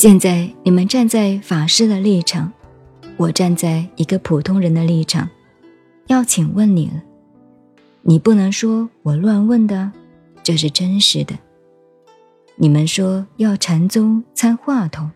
[0.00, 2.50] 现在你们站在法师的立场，
[3.18, 5.28] 我站在一个普通人的立场，
[6.06, 7.02] 要请问你了。
[8.00, 9.92] 你不能说我乱问的，
[10.42, 11.38] 这是真实的。
[12.56, 15.10] 你们说要禅宗参话头，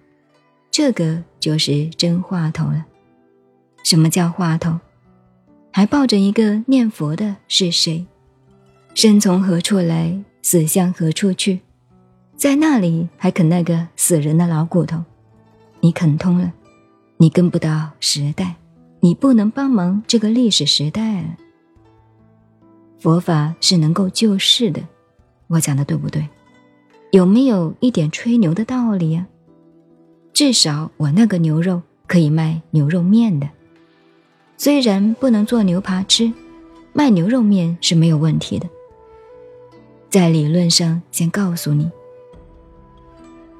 [0.70, 2.84] 这个就是真话头了。
[3.84, 4.78] 什么叫话头？
[5.70, 8.04] 还抱着一个念佛的是谁？
[8.94, 11.60] 生从何处来，死向何处去？
[12.36, 15.02] 在那里还啃那个死人的老骨头？
[15.80, 16.52] 你啃通了，
[17.16, 18.56] 你跟不到时代，
[19.00, 21.36] 你不能帮忙这个历史时代了。
[22.98, 24.82] 佛法是能够救世的，
[25.46, 26.28] 我讲的对不对？
[27.10, 29.26] 有没有一点吹牛的道理啊？
[30.32, 33.48] 至少我那个牛肉可以卖牛肉面的，
[34.56, 36.32] 虽然不能做牛扒吃，
[36.92, 38.68] 卖牛肉面是没有问题的。
[40.08, 41.90] 在理论上先告诉你，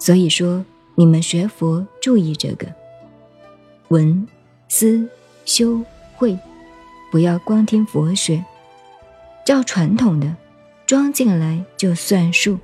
[0.04, 0.62] 所以说
[0.96, 2.66] 你们学佛注意这个，
[3.88, 4.28] 闻、
[4.68, 5.08] 思、
[5.46, 5.80] 修、
[6.14, 6.38] 会，
[7.10, 8.44] 不要光听佛学。
[9.46, 10.36] 照传统的
[10.84, 12.58] 装进来就算数，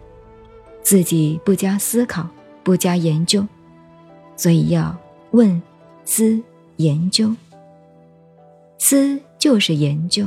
[0.83, 2.29] 自己不加思考，
[2.63, 3.47] 不加研究，
[4.37, 4.95] 所以要
[5.31, 5.63] 问、
[6.05, 6.43] 思、
[6.77, 7.35] 研究。
[8.77, 10.27] 思就是研究，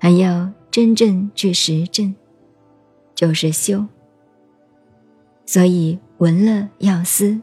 [0.00, 2.14] 还要真正去实证，
[3.14, 3.84] 就是修。
[5.44, 7.40] 所以闻了要思，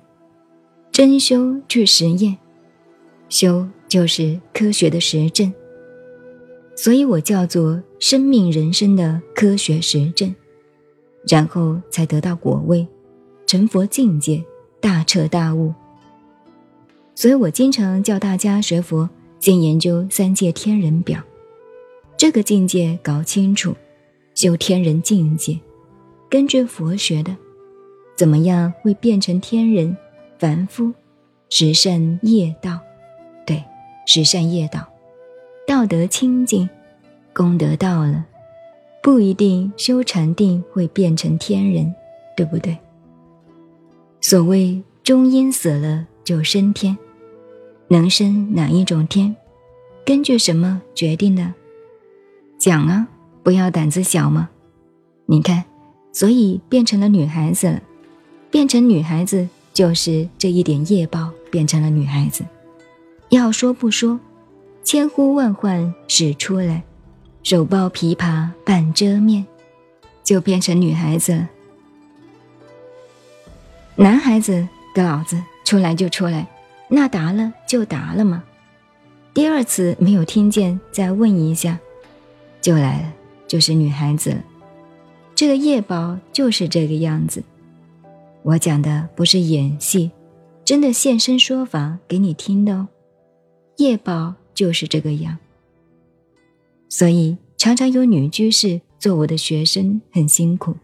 [0.92, 2.38] 真修去实验，
[3.28, 5.54] 修就是科学的实证。
[6.76, 10.34] 所以我叫做生命人生的科学实证，
[11.28, 12.88] 然后才得到果位，
[13.46, 14.44] 成佛境界，
[14.80, 15.74] 大彻大悟。
[17.14, 19.10] 所以我经常叫大家学佛，
[19.42, 21.22] 先研究三界天人表，
[22.16, 23.76] 这个境界搞清楚，
[24.34, 25.60] 修天人境界，
[26.30, 27.36] 根据佛学的，
[28.20, 29.96] 怎么样会变成天人
[30.38, 30.92] 凡夫，
[31.50, 32.78] 十善业道，
[33.46, 33.64] 对，
[34.06, 34.86] 十善业道。
[35.66, 36.70] 道德清净，
[37.34, 38.26] 功德到了，
[39.02, 41.96] 不一定修禅定会变成天人，
[42.36, 42.78] 对不对？
[44.20, 46.98] 所谓中阴死了就升天，
[47.88, 49.34] 能升哪一种天？
[50.06, 51.54] 根据什么决定的？
[52.58, 53.08] 讲啊，
[53.44, 54.50] 不要胆子小嘛。
[55.26, 55.64] 你看，
[56.12, 57.82] 所以变成了女孩子了，
[58.50, 62.44] 变成女孩子就是这一点业报变成了女孩子。
[63.30, 64.20] 要说不说。
[64.82, 66.82] 千呼万唤始出来，
[67.44, 69.46] 手抱琵琶半遮面，
[70.24, 71.50] 就变成女孩子了。
[73.98, 76.48] 男孩子的老子出来就出来，
[76.88, 78.44] 那答了就答了吗？
[79.32, 81.78] 第二次没有听见，再问一下，
[82.60, 83.14] 就来了，
[83.48, 84.44] 就是女孩子了。
[85.36, 87.44] 这个夜宝就是这个样子。
[88.44, 90.12] 我讲的不是演戏，
[90.66, 92.88] 真的现身说法给你听的哦。
[93.78, 94.36] 夜宝。
[94.56, 95.38] 就是这个样，
[96.90, 100.76] 所以常常有女居士做我的学生，很辛苦，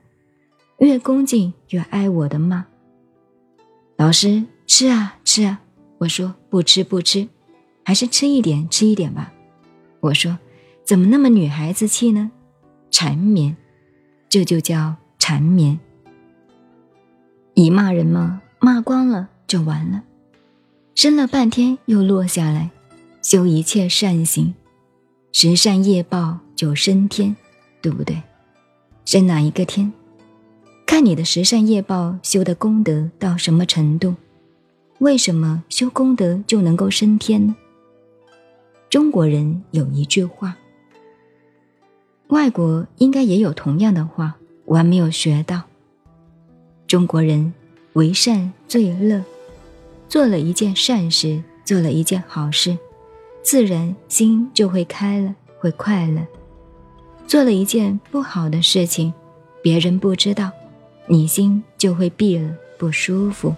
[0.78, 2.66] 越恭敬越挨我的骂。
[3.98, 5.60] 老师吃啊吃啊，
[5.98, 7.28] 我说不吃不吃，
[7.84, 9.34] 还是吃一点吃一点吧。
[10.00, 10.40] 我说
[10.86, 12.32] 怎么那么女孩子气呢？
[12.90, 13.58] 缠绵，
[14.30, 15.78] 这就叫缠绵。
[17.56, 20.04] 以骂人嘛，骂光了就完了，
[20.94, 22.70] 生了半天又落下来。
[23.22, 24.54] 修一切善行，
[25.32, 27.36] 十善业报就升天，
[27.82, 28.22] 对不对？
[29.06, 29.92] 升哪一个天？
[30.86, 34.14] 看你的十善业报修的功德到什么程度。
[35.00, 37.56] 为什么修功德就能够升天呢？
[38.90, 40.58] 中国人有一句话，
[42.28, 45.64] 外国应该也有同样的话，我还没有学到。
[46.88, 47.52] 中国人
[47.94, 49.24] 为善最乐，
[50.08, 52.78] 做了一件善事，做了一件好事。
[53.42, 56.26] 自然心就会开了，会快乐。
[57.28, 59.12] 做了一件不好的事情，
[59.64, 60.52] 别人不知道，
[61.08, 63.56] 你心就会闭了，不舒服。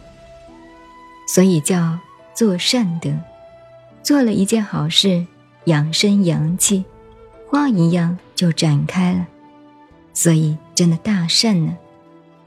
[1.28, 1.98] 所以叫
[2.34, 3.12] 做善德。
[4.02, 5.26] 做了一件好事，
[5.66, 6.86] 养生阳气，
[7.50, 9.28] 花一样就展开了。
[10.14, 11.78] 所以真的大善呢，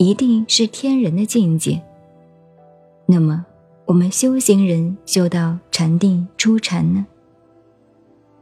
[0.01, 1.79] 一定是天人的境界。
[3.05, 3.45] 那么
[3.85, 7.07] 我们修行人修到禅定出禅呢？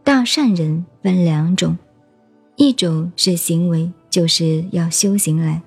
[0.04, 1.76] 大善人分两种，
[2.54, 5.60] 一种是行为，就是要修行来。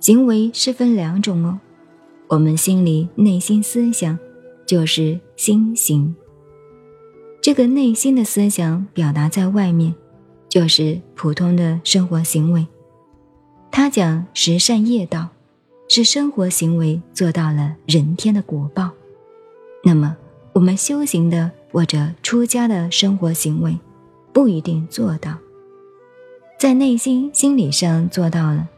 [0.00, 1.58] 行为是分两种哦，
[2.28, 4.18] 我们心里内心思想
[4.66, 6.14] 就是心行。
[7.40, 9.94] 这个内心的思想表达在外面，
[10.46, 12.66] 就是普通的生活行为。
[13.76, 15.30] 他讲十善业道，
[15.88, 18.92] 是生活行为做到了人天的果报，
[19.82, 20.16] 那么
[20.52, 23.76] 我们修行的或者出家的生活行为
[24.32, 25.36] 不一定做到，
[26.56, 28.68] 在内心心理上做到了，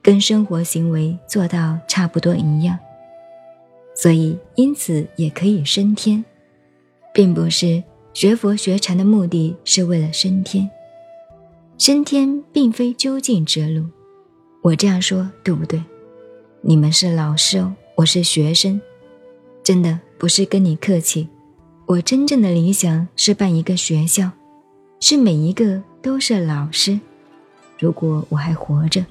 [0.00, 2.78] 跟生活行为做到差不多一样，
[3.94, 6.24] 所以因此也可以升天，
[7.12, 7.82] 并不是
[8.14, 10.70] 学佛学禅的目的是为了升天。
[11.76, 13.84] 升天并非究竟之路，
[14.68, 15.82] 我这样说对不对？
[16.60, 18.78] 你们是老师哦，我是学生，
[19.64, 21.26] 真的不是跟你客气。
[21.86, 24.30] 我真正的理想是办一个学校，
[25.00, 27.00] 是每一个都是老师。
[27.78, 29.06] 如果我还活着，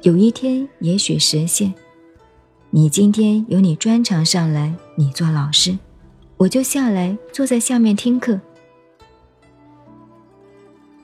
[0.00, 1.74] 有一天也许实现。
[2.70, 5.78] 你今天有你专长上来，你做老师，
[6.38, 8.40] 我就下来坐在下面听课。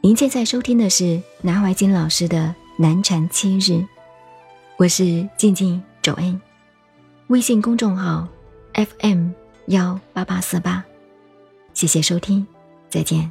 [0.01, 3.87] 您现在收听的是南怀瑾老师的难缠七日，
[4.77, 6.41] 我是静静周恩，
[7.29, 8.27] 微信公众号
[8.75, 9.29] FM
[9.67, 10.83] 幺八八四八，
[11.75, 12.45] 谢谢收听，
[12.89, 13.31] 再见。